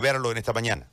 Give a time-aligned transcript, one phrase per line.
[0.00, 0.88] verlo en esta mañana.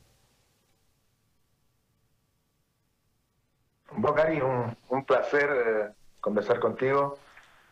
[3.91, 7.17] Bocari, un, un placer eh, conversar contigo,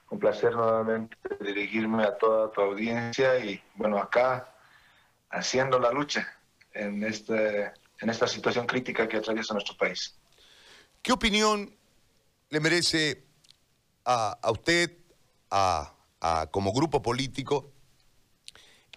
[0.09, 4.53] un placer nuevamente dirigirme a toda tu audiencia y bueno, acá
[5.29, 6.27] haciendo la lucha
[6.73, 10.17] en, este, en esta situación crítica que atraviesa nuestro país.
[11.01, 11.75] ¿Qué opinión
[12.49, 13.25] le merece
[14.05, 14.97] a, usted,
[15.51, 15.91] a,
[16.51, 17.71] como grupo político,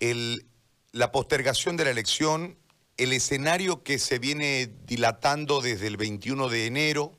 [0.01, 0.47] el,
[0.93, 2.57] la postergación de la elección,
[2.97, 7.19] el escenario que se viene dilatando desde el 21 de enero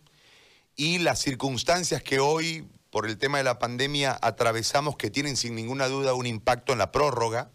[0.76, 5.56] y las circunstancias que hoy, por el tema de la pandemia, atravesamos que tienen sin
[5.56, 7.52] ninguna duda un impacto en la prórroga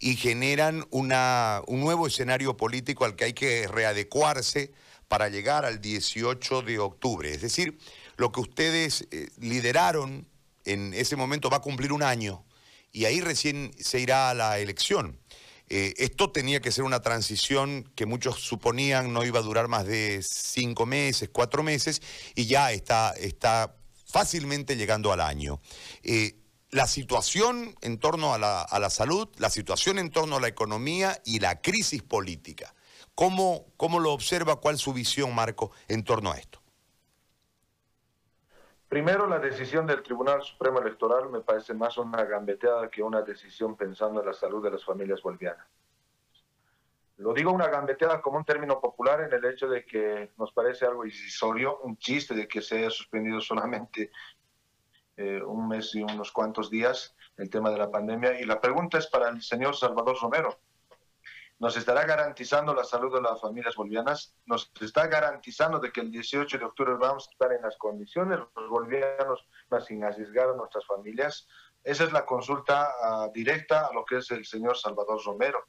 [0.00, 4.72] y generan una, un nuevo escenario político al que hay que readecuarse
[5.06, 7.32] para llegar al 18 de octubre.
[7.32, 7.78] Es decir,
[8.16, 10.26] lo que ustedes eh, lideraron
[10.64, 12.44] en ese momento va a cumplir un año
[12.92, 15.18] y ahí recién se irá a la elección.
[15.74, 19.86] Eh, esto tenía que ser una transición que muchos suponían no iba a durar más
[19.86, 22.02] de cinco meses, cuatro meses,
[22.34, 23.74] y ya está, está
[24.04, 25.62] fácilmente llegando al año.
[26.02, 26.36] Eh,
[26.68, 30.48] la situación en torno a la, a la, salud, la situación en torno a la
[30.48, 32.74] economía y la crisis política.
[33.14, 34.56] ¿Cómo, cómo lo observa?
[34.56, 36.61] ¿Cuál es su visión, Marco, en torno a esto?
[38.92, 43.74] Primero, la decisión del Tribunal Supremo Electoral me parece más una gambeteada que una decisión
[43.74, 45.66] pensando en la salud de las familias bolivianas.
[47.16, 50.84] Lo digo una gambeteada como un término popular en el hecho de que nos parece
[50.84, 54.10] algo irrisorio, un chiste de que se haya suspendido solamente
[55.16, 58.38] eh, un mes y unos cuantos días el tema de la pandemia.
[58.42, 60.58] Y la pregunta es para el señor Salvador Romero
[61.62, 66.10] nos estará garantizando la salud de las familias bolivianas, nos está garantizando de que el
[66.10, 69.46] 18 de octubre vamos a estar en las condiciones, los bolivianos,
[69.86, 71.46] sin arriesgar a nuestras familias.
[71.84, 75.68] Esa es la consulta ah, directa a lo que es el señor Salvador Romero.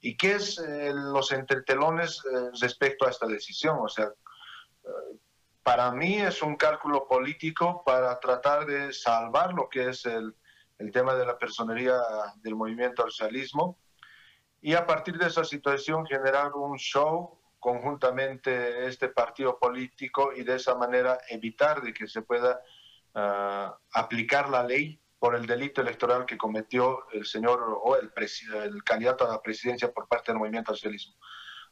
[0.00, 3.78] ¿Y qué es eh, los entretelones eh, respecto a esta decisión?
[3.80, 5.18] O sea, eh,
[5.64, 10.36] para mí es un cálculo político para tratar de salvar lo que es el,
[10.78, 12.00] el tema de la personería
[12.36, 13.80] del movimiento al socialismo
[14.62, 20.56] y a partir de esa situación generar un show conjuntamente este partido político y de
[20.56, 22.60] esa manera evitar de que se pueda
[23.14, 28.12] ah, aplicar la ley por el delito electoral que cometió el señor o el,
[28.64, 31.14] el candidato a la presidencia por parte del movimiento socialismo.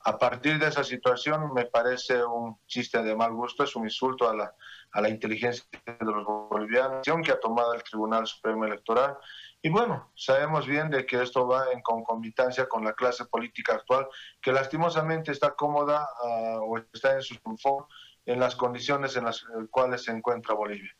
[0.02, 4.28] A partir de esa situación me parece un chiste de mal gusto, es un insulto
[4.28, 4.54] a la,
[4.92, 9.16] a la inteligencia de los bolivianos que ha tomado el Tribunal Supremo Electoral
[9.62, 14.08] y bueno, sabemos bien de que esto va en concomitancia con la clase política actual,
[14.40, 17.88] que lastimosamente está cómoda ah, o está en su confort
[18.24, 20.94] en las condiciones en las cuales se encuentra Bolivia.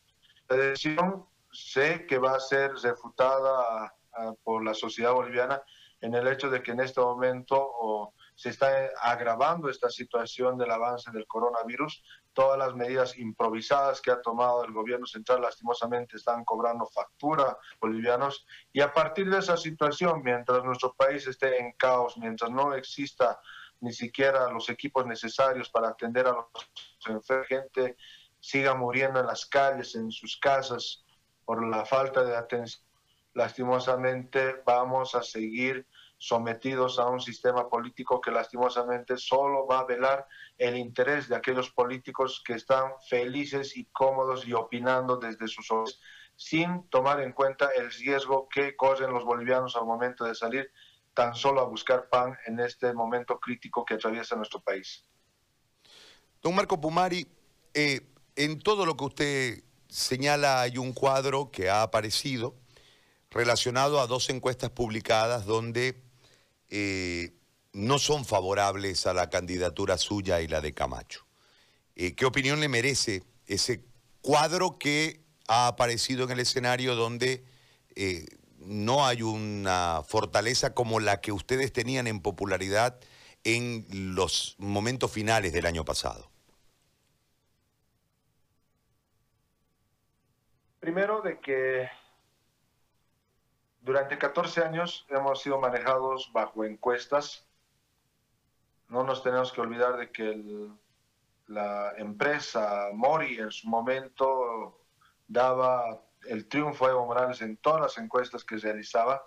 [0.48, 5.62] La decisión sé que va a ser refutada ah, por la sociedad boliviana
[6.02, 11.10] en el hecho de que en este momento se está agravando esta situación del avance
[11.10, 12.02] del coronavirus.
[12.32, 18.46] Todas las medidas improvisadas que ha tomado el gobierno central lastimosamente están cobrando factura bolivianos
[18.72, 23.38] y a partir de esa situación, mientras nuestro país esté en caos, mientras no exista
[23.80, 26.46] ni siquiera los equipos necesarios para atender a los
[27.06, 27.98] enfermos, gente
[28.38, 31.04] siga muriendo en las calles, en sus casas,
[31.44, 32.82] por la falta de atención,
[33.34, 35.86] lastimosamente vamos a seguir
[36.20, 40.26] sometidos a un sistema político que lastimosamente solo va a velar
[40.58, 45.98] el interés de aquellos políticos que están felices y cómodos y opinando desde sus hogares,
[46.36, 50.70] sin tomar en cuenta el riesgo que corren los bolivianos al momento de salir
[51.14, 55.02] tan solo a buscar pan en este momento crítico que atraviesa nuestro país.
[56.42, 57.26] Don Marco Pumari,
[57.72, 62.54] eh, en todo lo que usted señala hay un cuadro que ha aparecido
[63.30, 66.09] relacionado a dos encuestas publicadas donde
[66.70, 67.32] eh,
[67.72, 71.26] no son favorables a la candidatura suya y la de Camacho.
[71.96, 73.84] Eh, ¿Qué opinión le merece ese
[74.22, 77.44] cuadro que ha aparecido en el escenario donde
[77.96, 78.26] eh,
[78.58, 83.00] no hay una fortaleza como la que ustedes tenían en popularidad
[83.44, 86.30] en los momentos finales del año pasado?
[90.78, 91.88] Primero de que
[93.80, 97.46] durante 14 años hemos sido manejados bajo encuestas.
[98.88, 100.68] No nos tenemos que olvidar de que
[101.46, 104.80] la empresa Mori en su momento
[105.26, 109.22] daba el triunfo a Evo Morales en todas las encuestas que realizaba,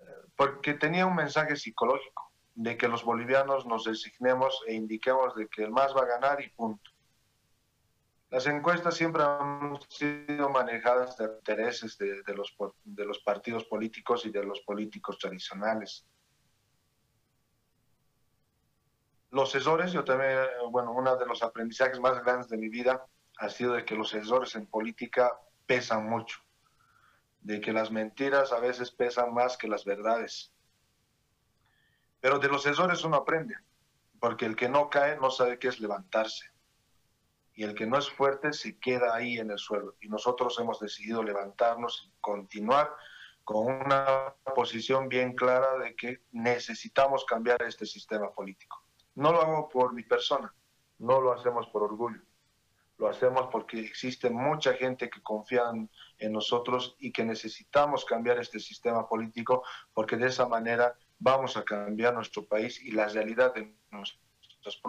[0.00, 0.04] eh,
[0.36, 5.64] porque tenía un mensaje psicológico de que los bolivianos nos designemos e indiquemos de que
[5.64, 6.91] el más va a ganar y punto.
[8.32, 12.56] Las encuestas siempre han sido manejadas de intereses de, los,
[12.86, 16.06] los partidos políticos y de los políticos tradicionales.
[19.28, 20.38] Los errores, yo también,
[20.70, 23.04] bueno, uno de los aprendizajes más grandes de mi vida
[23.36, 25.30] ha sido de que los errores en política
[25.66, 26.38] pesan mucho,
[27.42, 30.54] de que las mentiras a veces pesan más que las verdades.
[32.22, 33.56] Pero de los errores uno aprende,
[34.18, 36.51] porque el que no cae no sabe qué es levantarse.
[37.54, 39.96] Y el que no es fuerte se queda ahí en el suelo.
[40.00, 42.94] Y nosotros hemos decidido levantarnos y continuar
[43.44, 48.82] con una posición bien clara de que necesitamos cambiar este sistema político.
[49.14, 50.54] No lo hago por mi persona,
[50.98, 52.20] no lo hacemos por orgullo,
[52.98, 55.64] lo hacemos porque existe mucha gente que confía
[56.18, 61.64] en nosotros y que necesitamos cambiar este sistema político porque de esa manera vamos a
[61.64, 64.80] cambiar nuestro país y la realidad de nuestros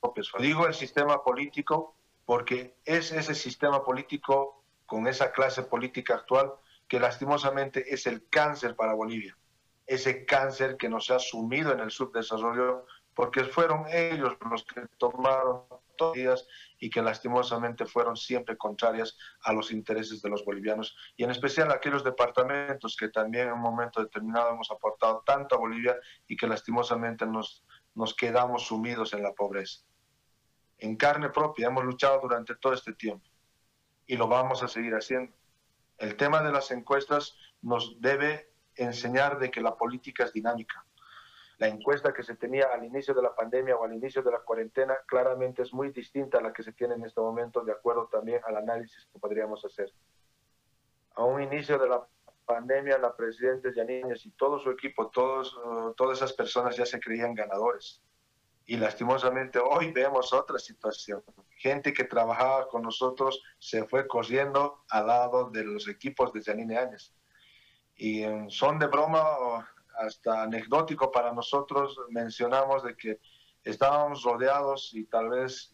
[0.00, 0.32] propios.
[0.38, 1.95] Digo el sistema político
[2.26, 6.52] porque es ese sistema político con esa clase política actual
[6.88, 9.36] que lastimosamente es el cáncer para Bolivia,
[9.86, 12.84] ese cáncer que nos ha sumido en el subdesarrollo,
[13.14, 15.62] porque fueron ellos los que tomaron
[16.14, 16.46] días
[16.78, 21.72] y que lastimosamente fueron siempre contrarias a los intereses de los bolivianos y en especial
[21.72, 25.96] aquellos departamentos que también en un momento determinado hemos aportado tanto a Bolivia
[26.28, 27.64] y que lastimosamente nos,
[27.94, 29.85] nos quedamos sumidos en la pobreza.
[30.78, 33.26] En carne propia hemos luchado durante todo este tiempo
[34.06, 35.32] y lo vamos a seguir haciendo.
[35.98, 40.84] El tema de las encuestas nos debe enseñar de que la política es dinámica.
[41.58, 44.40] La encuesta que se tenía al inicio de la pandemia o al inicio de la
[44.40, 48.08] cuarentena claramente es muy distinta a la que se tiene en este momento, de acuerdo
[48.08, 49.90] también al análisis que podríamos hacer.
[51.14, 52.06] A un inicio de la
[52.44, 57.00] pandemia, la presidenta Yanines y todo su equipo, todos, uh, todas esas personas ya se
[57.00, 58.02] creían ganadores.
[58.66, 61.22] Y lastimosamente hoy vemos otra situación.
[61.56, 66.76] Gente que trabajaba con nosotros se fue corriendo al lado de los equipos de Janine
[66.76, 67.14] Áñez.
[67.94, 69.66] Y en son de broma,
[69.98, 73.20] hasta anecdótico para nosotros, mencionamos de que
[73.62, 75.72] estábamos rodeados y tal vez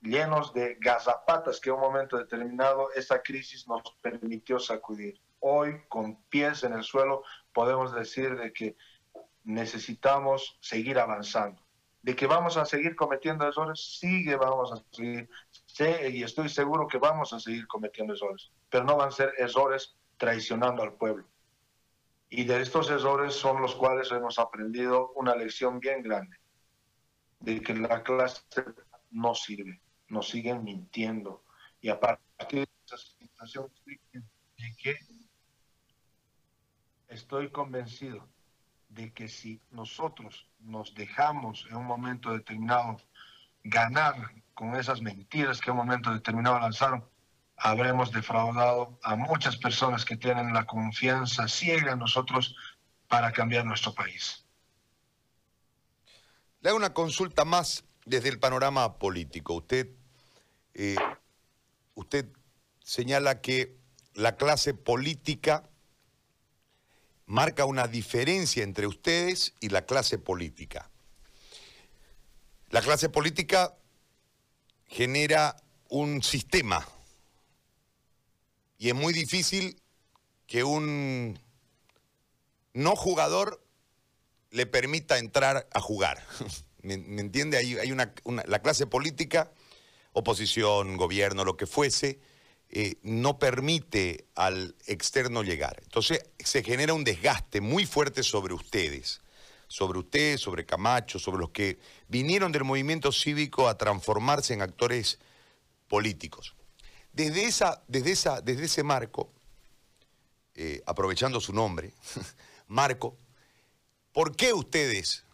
[0.00, 5.20] llenos de gazapatas que en un momento determinado esa crisis nos permitió sacudir.
[5.40, 7.22] Hoy, con pies en el suelo,
[7.52, 8.76] podemos decir de que
[9.44, 11.62] necesitamos seguir avanzando.
[12.02, 15.28] De que vamos a seguir cometiendo errores, sigue, vamos a seguir.
[15.50, 19.32] Sé y estoy seguro que vamos a seguir cometiendo errores, pero no van a ser
[19.38, 21.26] errores traicionando al pueblo.
[22.28, 26.36] Y de estos errores son los cuales hemos aprendido una lección bien grande,
[27.40, 28.42] de que la clase
[29.10, 31.42] no sirve, nos siguen mintiendo.
[31.80, 34.96] Y a partir de esa situación, de que
[37.08, 38.28] estoy convencido
[38.94, 42.96] de que si nosotros nos dejamos en un momento determinado
[43.64, 44.14] ganar
[44.54, 47.04] con esas mentiras que en un momento determinado lanzaron,
[47.56, 52.54] habremos defraudado a muchas personas que tienen la confianza ciega en nosotros
[53.08, 54.44] para cambiar nuestro país.
[56.60, 59.54] Le hago una consulta más desde el panorama político.
[59.54, 59.88] Usted,
[60.74, 60.96] eh,
[61.94, 62.26] usted
[62.80, 63.76] señala que
[64.14, 65.68] la clase política
[67.26, 70.90] marca una diferencia entre ustedes y la clase política.
[72.70, 73.76] La clase política
[74.86, 75.56] genera
[75.88, 76.86] un sistema
[78.78, 79.80] y es muy difícil
[80.46, 81.38] que un
[82.72, 83.64] no jugador
[84.50, 86.22] le permita entrar a jugar.
[86.82, 87.56] ¿Me, entiende?
[87.56, 88.12] Hay, una,
[88.46, 89.50] la clase política,
[90.12, 92.20] oposición, gobierno, lo que fuese,
[92.76, 95.78] eh, no permite al externo llegar.
[95.84, 99.20] Entonces se genera un desgaste muy fuerte sobre ustedes,
[99.68, 101.78] sobre ustedes, sobre Camacho, sobre los que
[102.08, 105.20] vinieron del movimiento cívico a transformarse en actores
[105.86, 106.56] políticos.
[107.12, 109.30] Desde, esa, desde, esa, desde ese marco,
[110.56, 111.94] eh, aprovechando su nombre,
[112.66, 113.16] Marco,
[114.10, 115.24] ¿por qué ustedes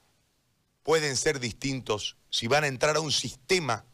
[0.83, 3.87] pueden ser distintos si van a entrar a un sistema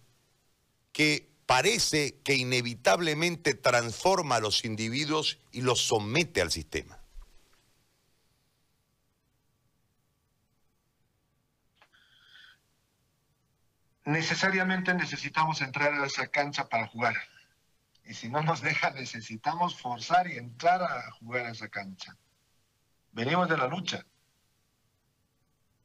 [0.91, 6.99] que parece que inevitablemente transforma a los individuos y los somete al sistema.
[14.05, 17.17] Necesariamente necesitamos entrar a esa cancha para jugar.
[18.05, 22.17] Y si no nos deja, necesitamos forzar y entrar a jugar a esa cancha.
[23.11, 24.07] Venimos de la lucha.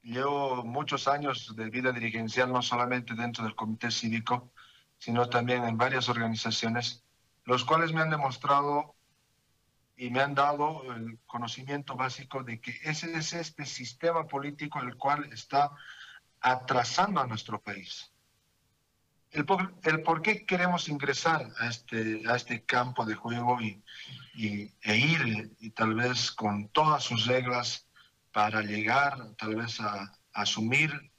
[0.04, 4.52] Llevo muchos años de vida dirigencial, no solamente dentro del comité cívico,
[5.02, 7.04] sino también en varias organizaciones,
[7.46, 8.94] los cuales me han demostrado
[9.98, 14.96] y me han dado el conocimiento básico de que ese es este sistema político el
[14.98, 15.72] cual está
[16.40, 18.12] atrasando a nuestro país.
[19.32, 23.82] El por, qué queremos ingresar a este, a este campo de juego y,
[24.36, 27.88] e ir y tal vez con todas sus reglas
[28.32, 31.12] para llegar tal vez a, asumir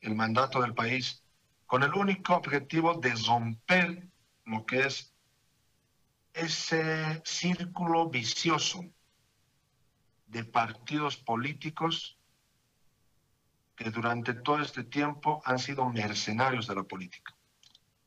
[0.00, 1.22] el mandato del país
[1.68, 4.08] con el único objetivo de romper
[4.46, 5.14] lo que es
[6.32, 8.86] ese círculo vicioso
[10.28, 12.18] de partidos políticos
[13.76, 17.34] que durante todo este tiempo han sido mercenarios de la política.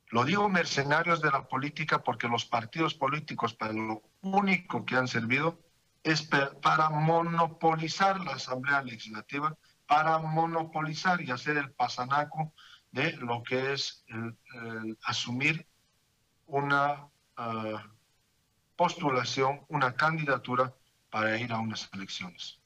[0.08, 5.08] Lo digo mercenarios de la política porque los partidos políticos para lo único que han
[5.08, 5.62] servido
[6.02, 6.28] es
[6.64, 12.54] para monopolizar la Asamblea Legislativa, para monopolizar y hacer el pasanaco
[12.92, 14.04] de lo que es
[15.06, 15.68] asumir
[16.46, 17.08] una
[17.38, 17.88] ah,
[18.76, 20.74] postulación, una candidatura
[21.10, 22.60] para ir a unas elecciones.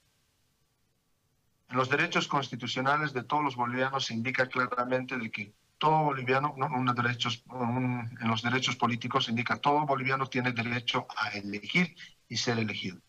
[1.69, 6.55] En los derechos constitucionales de todos los bolivianos se indica claramente de que todo boliviano,
[6.57, 11.95] no, en los derechos políticos se indica todo boliviano tiene derecho a elegir
[12.27, 12.99] y ser elegido.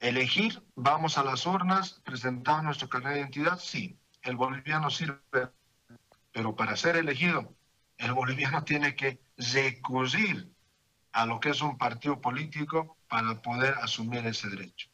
[0.00, 5.20] Elegir, vamos a las urnas, presentamos nuestro carnet de identidad, sí, el boliviano sirve,
[6.32, 7.54] pero para ser elegido,
[7.98, 10.52] el boliviano tiene que recurrir
[11.12, 14.88] a lo que es un partido político para poder asumir ese derecho.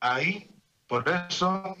[0.00, 0.50] Ahí,
[0.86, 1.76] por eso,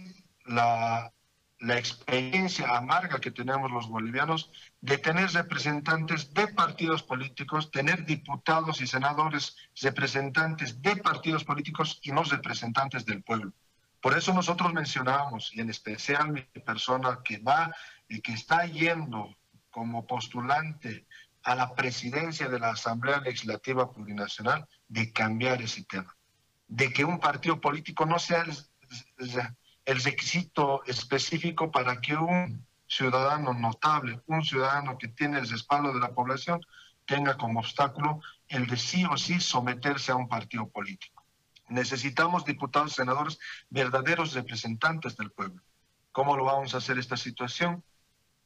[0.46, 1.12] la,
[1.58, 4.50] la experiencia amarga que tenemos los bolivianos
[4.80, 12.12] de tener representantes de partidos políticos, tener diputados y senadores representantes de partidos políticos y
[12.12, 13.52] no representantes del pueblo.
[14.02, 17.72] Por eso nosotros mencionamos, y en especial mi persona que va
[18.08, 19.32] y que está yendo
[19.70, 21.06] como postulante
[21.44, 26.16] a la presidencia de la Asamblea Legislativa Plurinacional de cambiar ese tema,
[26.66, 28.44] de que un partido político no sea
[29.84, 36.00] el, requisito específico para que un ciudadano notable, un ciudadano que tiene el respaldo de
[36.00, 36.60] la población,
[37.06, 41.21] tenga como obstáculo el de sí o sí someterse a un partido político.
[41.68, 43.38] Necesitamos diputados senadores
[43.70, 45.62] verdaderos representantes del pueblo.
[46.12, 47.82] ¿Cómo lo vamos a hacer esta situación?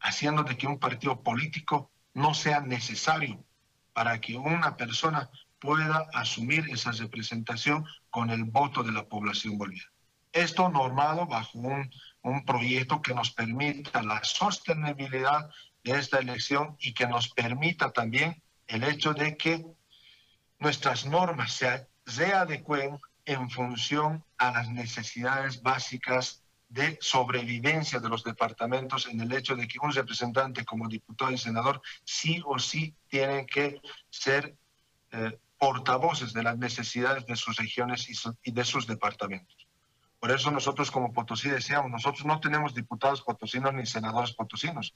[0.01, 3.45] Haciendo de que un partido político no sea necesario
[3.93, 9.91] para que una persona pueda asumir esa representación con el voto de la población boliviana.
[10.33, 11.91] Esto normado bajo un,
[12.23, 15.51] un proyecto que nos permita la sostenibilidad
[15.83, 19.65] de esta elección y que nos permita también el hecho de que
[20.59, 29.07] nuestras normas se readecuen en función a las necesidades básicas de sobrevivencia de los departamentos
[29.07, 33.47] en el hecho de que un representante como diputado y senador sí o sí tienen
[33.47, 34.57] que ser
[35.13, 38.09] eh, portavoces de las necesidades de sus regiones
[38.43, 39.69] y, de sus departamentos.
[40.21, 44.93] Por eso nosotros como Potosí decíamos, nosotros no tenemos diputados potosinos ni senadores potosinos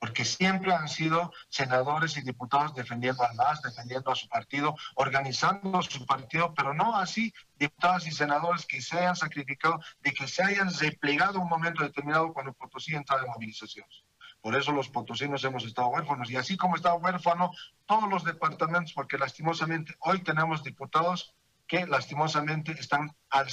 [0.00, 5.80] porque siempre han sido senadores y diputados defendiendo a las, defendiendo a su partido, organizando
[5.82, 10.42] su partido, pero no así diputados y senadores que se hayan sacrificado, de que se
[10.42, 14.04] hayan replegado un momento determinado cuando Potosí entraba en movilizaciones.
[14.40, 16.30] Por eso los potosinos hemos estado huérfanos.
[16.30, 17.50] Y así como está huérfano
[17.84, 21.34] todos los departamentos, porque lastimosamente hoy tenemos diputados
[21.66, 23.48] que lastimosamente están al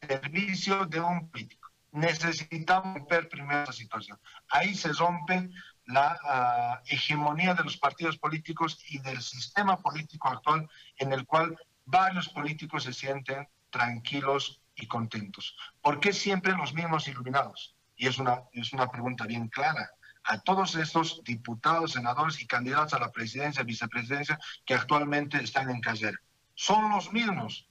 [0.00, 1.70] servicio de un político.
[1.92, 4.18] Necesitamos ver primero esa situación.
[4.48, 5.48] Ahí se rompe
[5.86, 11.56] la ah, hegemonía de los partidos políticos y del sistema político actual en el cual
[11.84, 15.56] varios políticos se sienten tranquilos y contentos.
[15.80, 17.76] ¿Por qué siempre los mismos iluminados?
[17.96, 19.90] Y es una, es una pregunta bien clara.
[20.24, 25.80] A todos estos diputados, senadores y candidatos a la presidencia, vicepresidencia que actualmente están en
[25.80, 26.18] carrera.
[26.54, 27.68] Son los mismos.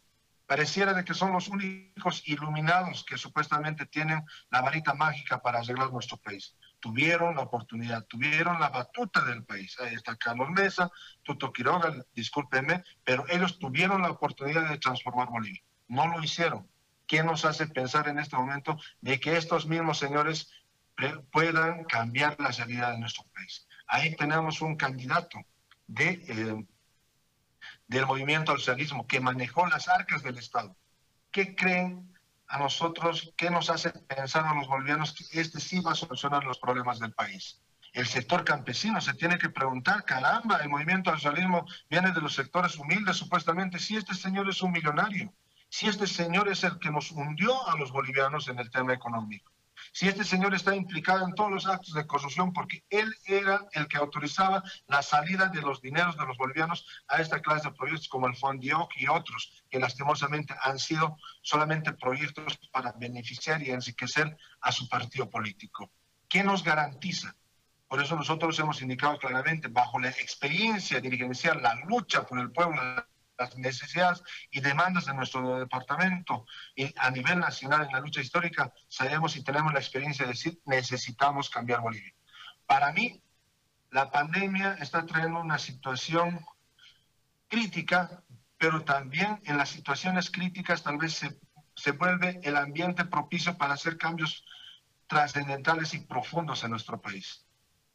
[0.47, 5.91] Pareciera de que son los únicos iluminados que supuestamente tienen la varita mágica para arreglar
[5.91, 9.75] nuestro país tuvieron la oportunidad, tuvieron la batuta del país.
[9.79, 10.91] Ahí está Carlos Mesa,
[11.23, 15.63] Tuto Quiroga, discúlpenme, pero ellos tuvieron la oportunidad de transformar Bolivia.
[15.87, 16.69] No lo hicieron.
[17.07, 20.51] ¿Qué nos hace pensar en este momento de que estos mismos señores
[21.31, 23.67] puedan cambiar la salida de nuestro país?
[23.87, 25.39] Ahí tenemos un candidato
[25.87, 26.67] de, eh,
[27.87, 30.77] del movimiento al socialismo que manejó las arcas del Estado.
[31.31, 32.14] ¿Qué creen
[32.47, 36.43] a nosotros, ¿qué nos hace pensar a los bolivianos que este sí va a solucionar
[36.43, 37.61] los problemas del país?
[37.93, 42.35] El sector campesino se tiene que preguntar, caramba, el movimiento al socialismo viene de los
[42.35, 45.33] sectores humildes, supuestamente, si este señor es un millonario,
[45.69, 49.54] si este señor es el que nos hundió a los bolivianos en el tema económico
[49.91, 53.87] si este señor está implicado en todos los actos de corrupción, porque él era el
[53.87, 58.07] que autorizaba la salida de los dineros de los bolivianos a esta clase de proyectos
[58.07, 64.37] como el Fondioc y otros, que lastimosamente han sido solamente proyectos para beneficiar y enriquecer
[64.61, 65.91] a su partido político.
[66.27, 67.35] ¿Qué nos garantiza?
[67.87, 72.81] Por eso nosotros hemos indicado claramente, bajo la experiencia dirigencial, la lucha por el pueblo
[73.37, 78.73] las necesidades y demandas de nuestro departamento y a nivel nacional en la lucha histórica,
[78.87, 82.13] sabemos y tenemos la experiencia de decir necesitamos cambiar Bolivia.
[82.65, 83.21] Para mí,
[83.91, 86.45] la pandemia está trayendo una situación
[87.47, 88.23] crítica,
[88.57, 91.39] pero también en las situaciones críticas tal vez se,
[91.75, 94.43] se vuelve el ambiente propicio para hacer cambios
[95.07, 97.44] trascendentales y profundos en nuestro país.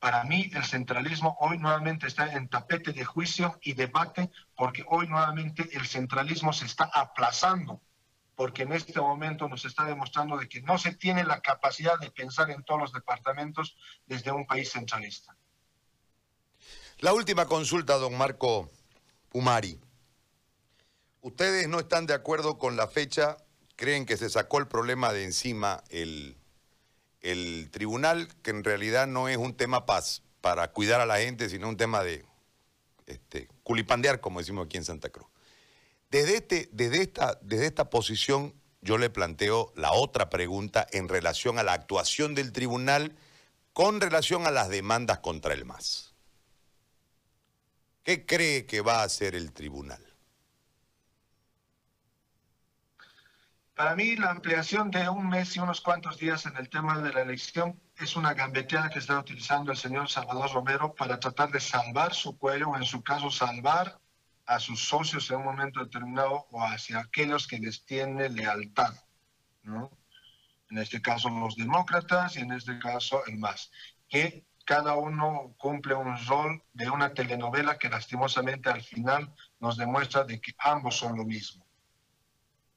[0.00, 5.07] Para mí, el centralismo hoy nuevamente está en tapete de juicio y debate, porque hoy
[5.07, 7.83] nuevamente el centralismo se está aplazando,
[8.35, 12.11] porque en este momento nos está demostrando de que no se tiene la capacidad de
[12.11, 13.76] pensar en todos los departamentos
[14.07, 15.37] desde un país centralista.
[17.00, 18.71] La última consulta, don Marco
[19.28, 19.78] Pumari.
[21.21, 23.37] ¿Ustedes no están de acuerdo con la fecha?
[23.76, 26.39] ¿Creen que se sacó el problema de encima el
[27.21, 31.49] el tribunal, que en realidad no es un tema paz para cuidar a la gente,
[31.49, 32.25] sino un tema de
[33.07, 35.29] este, culipandear, como decimos aquí en Santa Cruz.
[36.11, 41.59] Desde, este, desde, esta, desde esta posición yo le planteo la otra pregunta en relación
[41.59, 43.17] a la actuación del tribunal
[43.73, 46.15] con relación a las demandas contra el MAS.
[48.03, 50.10] ¿Qué cree que va a hacer el tribunal?
[53.81, 57.15] Para mí, la ampliación de un mes y unos cuantos días en el tema de
[57.15, 61.61] la elección es una gambeteada que está utilizando el señor Salvador Romero para tratar de
[61.61, 63.99] salvar su cuello o, en su caso, salvar
[64.45, 68.93] a sus socios en un momento determinado o hacia aquellos que les tiene lealtad.
[69.63, 69.91] ¿no?
[70.69, 73.71] En este caso, los demócratas y en este caso, el MAS.
[74.11, 80.25] Que cada uno cumple un rol de una telenovela que lastimosamente al final nos demuestra
[80.25, 81.65] de que ambos son lo mismo.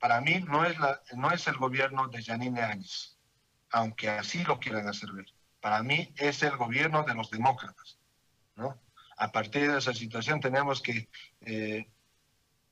[0.03, 3.17] Para mí no es, la, no es el gobierno de Janine Áñez,
[3.69, 5.27] aunque así lo quieran hacer ver.
[5.61, 7.97] Para mí es el gobierno de los demócratas.
[8.57, 8.77] ¿no?
[9.15, 11.89] A partir de esa situación tenemos que eh,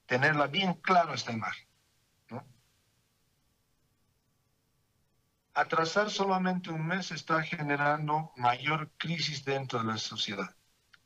[0.06, 1.66] tenerla bien claro esta imagen.
[5.54, 10.54] Atrasar solamente un mes está generando mayor crisis dentro de la sociedad.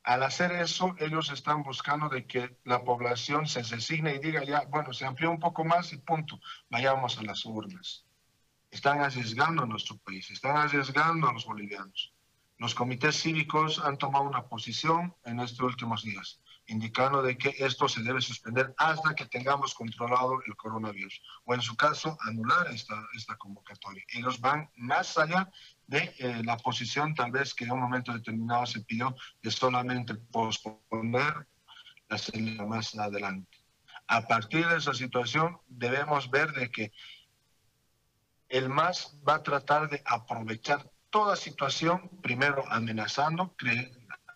[0.06, 4.64] Al hacer eso, ellos están buscando de que la población se designe y diga ya,
[4.68, 6.38] bueno, se amplió un poco más y punto,
[6.70, 8.06] vayamos a las urnas.
[8.70, 12.14] Están arriesgando a nuestro país, están arriesgando a los bolivianos.
[12.58, 17.88] Los comités cívicos han tomado una posición en estos últimos días indicando de que esto
[17.88, 22.94] se debe suspender hasta que tengamos controlado el coronavirus, o en su caso, anular esta,
[23.14, 24.04] esta convocatoria.
[24.08, 25.48] Ellos van más allá
[25.86, 31.46] de la posición tal vez que en un momento determinado se pidió de solamente posponer
[32.08, 33.58] la salida más adelante.
[34.08, 36.92] A partir de esa situación debemos ver de que
[38.48, 43.54] el MAS va a tratar de aprovechar toda situación, primero amenazando,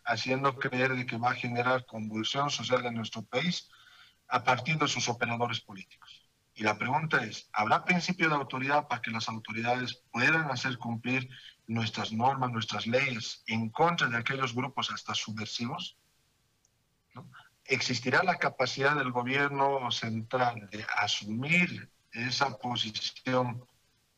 [0.04, 3.70] haciendo creer de que va a generar convulsión social en nuestro país
[4.28, 6.19] a partir de sus operadores políticos.
[6.60, 11.26] Y la pregunta es, ¿habrá principio de autoridad para que las autoridades puedan hacer cumplir
[11.66, 15.96] nuestras normas, nuestras leyes en contra de aquellos grupos hasta subversivos?
[17.64, 23.66] ¿Existirá la capacidad del gobierno central de asumir esa posición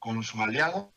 [0.00, 0.92] con su aliado?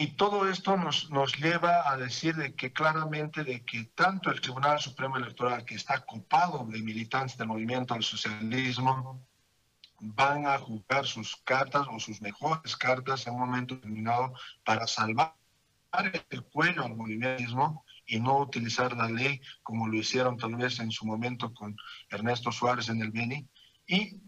[0.00, 4.40] Y todo esto nos, nos lleva a decir de que claramente de que tanto el
[4.40, 9.22] Tribunal Supremo Electoral, que está copado de militantes del movimiento al socialismo,
[9.98, 14.32] van a jugar sus cartas o sus mejores cartas en un momento determinado
[14.64, 15.34] para salvar
[16.30, 20.90] el cuello al movimiento y no utilizar la ley como lo hicieron tal vez en
[20.90, 21.76] su momento con
[22.08, 23.46] Ernesto Suárez en el Beni.
[23.86, 24.18] Y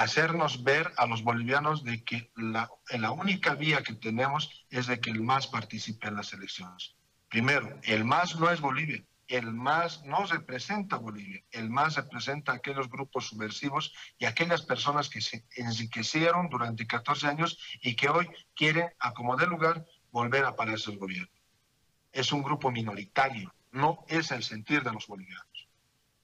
[0.00, 2.70] hacernos ver a los bolivianos de que la,
[3.12, 6.96] única vía que tenemos es de que el MAS participe en las elecciones.
[7.28, 12.88] Primero, el MAS no es Bolivia, el MAS no representa Bolivia, el MAS representa aquellos
[12.88, 18.88] grupos subversivos y aquellas personas que se enriquecieron durante 14 años y que hoy quieren,
[19.00, 21.28] a como de lugar, volver a pararse el gobierno.
[22.10, 25.49] Es un grupo minoritario, no es el sentir de los bolivianos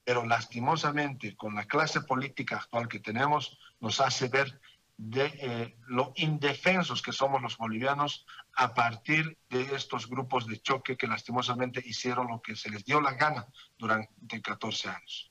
[0.07, 4.57] pero lastimosamente con la clase política actual que tenemos nos hace ver
[4.95, 10.95] de eh, lo indefensos que somos los bolivianos a partir de estos grupos de choque
[10.95, 15.29] que lastimosamente hicieron lo que se les dio la gana durante 14 años.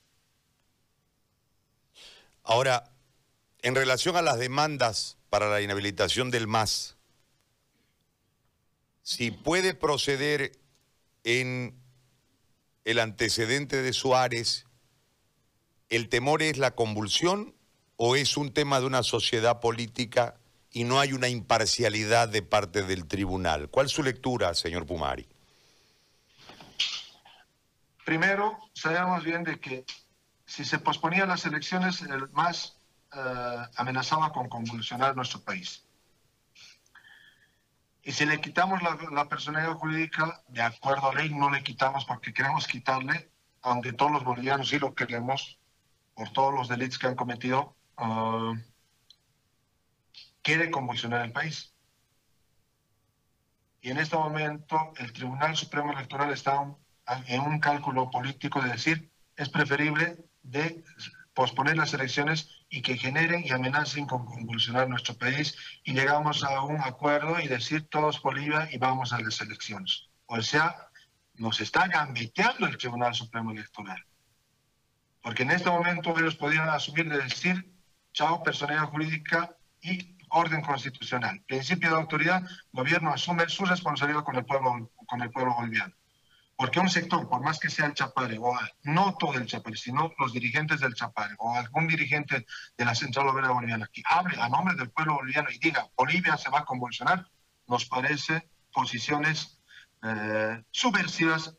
[2.43, 2.91] Ahora,
[3.63, 6.97] en relación a las demandas para la inhabilitación del MAS,
[9.01, 10.51] si puede proceder
[11.23, 11.81] en
[12.85, 14.66] el antecedente de Suárez
[15.89, 17.55] ¿El temor es la convulsión
[17.95, 20.35] o es un tema de una sociedad política
[20.71, 23.69] y no hay una imparcialidad de parte del tribunal?
[23.69, 25.27] ¿Cuál es su lectura, señor Pumari?
[28.05, 29.85] Primero, sabemos bien de que
[30.45, 32.77] si se posponían las elecciones, el más
[33.13, 35.83] eh, amenazaba con convulsionar nuestro país.
[38.03, 42.33] Y si le quitamos la, personalidad jurídica, de acuerdo a ley, no le quitamos porque
[42.33, 43.29] queremos quitarle,
[43.61, 45.59] aunque todos los bolivianos sí lo queremos,
[46.17, 48.55] por todos los delitos que han cometido, uh,
[50.41, 51.75] quiere convulsionar el país.
[53.81, 56.75] Y en este momento el Tribunal Supremo Electoral está
[57.27, 60.83] en un cálculo político de decir es preferible de
[61.35, 66.63] posponer las elecciones y que generen y amenacen con convulsionar nuestro país y llegamos a
[66.63, 70.09] un acuerdo y decir todos Bolivia y vamos a las elecciones.
[70.25, 70.89] O sea,
[71.35, 74.03] nos está gambeteando el Tribunal Supremo Electoral.
[75.27, 77.77] Porque en este momento ellos podían asumir de decir,
[78.13, 81.43] chao, personalidad jurídica y orden constitucional.
[81.45, 85.93] Principio de autoridad, gobierno asume su responsabilidad con el pueblo, con el pueblo boliviano.
[86.55, 90.13] Porque un sector, por más que sea el Chapare, o no todo el Chapare, sino
[90.17, 92.45] los dirigentes del Chapare, o algún dirigente
[92.77, 96.37] de la Central Obrera Boliviana, que hable a nombre del pueblo boliviano y diga, Bolivia
[96.37, 97.27] se va a convulsionar,
[97.67, 99.61] nos parece posiciones
[100.03, 101.53] eh, subversivas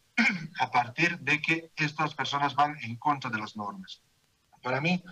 [0.61, 4.03] a partir de que estas personas van en contra de las normas.
[4.63, 5.03] Para mí,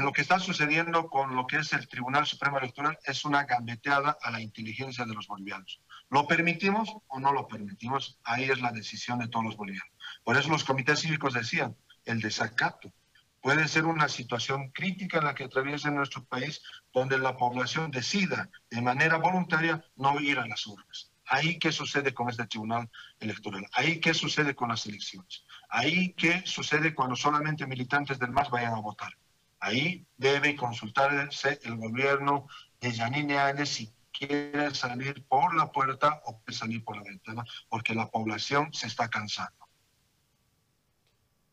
[0.00, 4.16] lo que está sucediendo con lo que es el Tribunal Supremo Electoral es una gambeteada
[4.22, 5.80] a la inteligencia de los bolivianos.
[6.10, 8.18] ¿Lo permitimos o no lo permitimos?
[8.24, 9.92] Ahí es la decisión de todos los bolivianos.
[10.24, 12.92] Por eso los comités cívicos decían, el desacato
[13.40, 16.62] puede ser una situación crítica en la que atraviesa nuestro país,
[16.92, 21.11] donde la población decida de manera voluntaria no ir a las urnas.
[21.32, 23.66] Ahí qué sucede con este tribunal electoral.
[23.72, 25.46] Ahí qué sucede con las elecciones.
[25.70, 29.16] Ahí qué sucede cuando solamente militantes del MAS vayan a votar.
[29.58, 32.48] Ahí debe consultarse el gobierno
[32.82, 37.94] de Janine Áñez si quiere salir por la puerta o salir por la ventana, porque
[37.94, 39.66] la población se está cansando.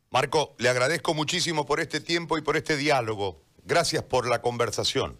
[0.09, 3.45] Marco, le agradezco muchísimo por este tiempo y por este diálogo.
[3.63, 5.17] Gracias por la conversación.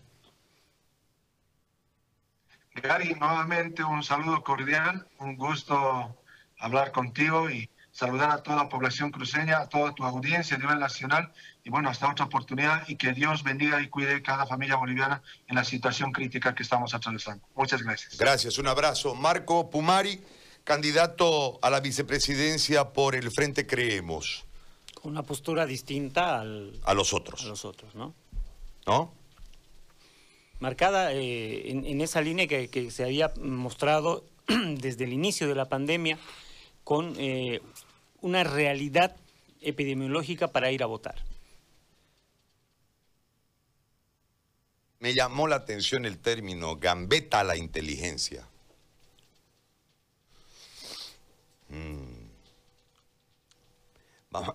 [2.75, 6.15] Gary, nuevamente un saludo cordial, un gusto
[6.60, 10.79] hablar contigo y saludar a toda la población cruceña, a toda tu audiencia a nivel
[10.79, 15.21] nacional y bueno, hasta otra oportunidad y que Dios bendiga y cuide cada familia boliviana
[15.47, 17.45] en la situación crítica que estamos atravesando.
[17.55, 18.17] Muchas gracias.
[18.17, 19.15] Gracias, un abrazo.
[19.15, 20.21] Marco Pumari,
[20.63, 24.45] candidato a la vicepresidencia por el Frente Creemos.
[24.93, 27.43] Con una postura distinta a los otros.
[27.43, 28.13] A los otros, ¿no?
[28.86, 29.18] ¿No?
[30.60, 36.17] Marcada eh, en, esa línea que, se había mostrado desde el inicio de la pandemia
[36.84, 37.62] con eh,
[38.22, 39.15] una realidad
[39.62, 41.15] epidemiológica para ir a votar.
[45.00, 48.45] Me llamó la atención el término gambeta a la inteligencia.
[51.69, 52.19] Mm.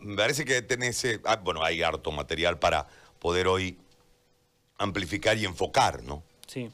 [0.01, 2.87] Me parece que tenés, ah, bueno, hay harto material para
[3.19, 3.79] poder hoy
[4.85, 6.23] amplificar y enfocar, ¿no?
[6.47, 6.71] Sí.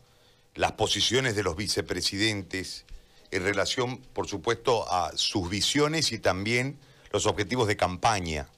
[0.55, 2.85] Las posiciones de los vicepresidentes
[3.31, 6.79] en relación, por supuesto, a sus visiones y también
[7.13, 8.49] los objetivos de campaña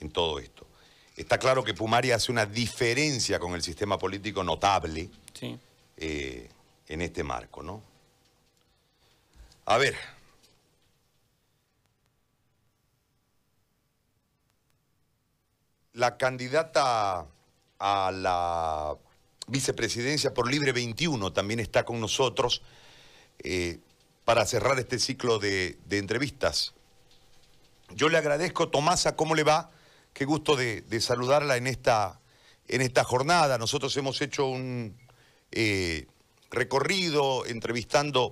[0.00, 0.66] en todo esto.
[1.16, 5.10] Está claro que Pumari hace una diferencia con el sistema político notable
[5.96, 6.48] eh,
[6.88, 7.82] en este marco, ¿no?
[9.66, 9.96] A ver.
[15.94, 17.26] La candidata
[17.84, 18.94] a la
[19.48, 22.62] vicepresidencia por Libre 21 también está con nosotros
[23.40, 23.80] eh,
[24.24, 26.74] para cerrar este ciclo de, entrevistas.
[27.90, 29.72] Yo le agradezco, Tomasa, ¿cómo le va?
[30.12, 32.20] Qué gusto de, saludarla en esta,
[32.68, 33.58] en esta jornada.
[33.58, 34.96] Nosotros hemos hecho un
[35.50, 36.06] eh,
[36.52, 38.30] recorrido entrevistando